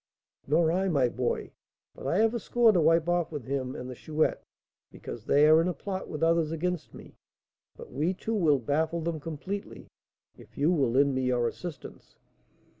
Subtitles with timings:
[0.47, 1.51] "Nor I, my boy;
[1.93, 4.43] but I have a score to wipe off with him and the Chouette,
[4.91, 7.13] because they are in a plot with others against me;
[7.77, 9.85] but we two will baffle them completely,
[10.39, 12.17] if you will lend me your assistance."